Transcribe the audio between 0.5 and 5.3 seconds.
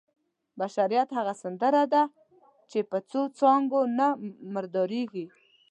بشریت هغه سمندر دی چې په څو څاڅکو نه مردارېږي.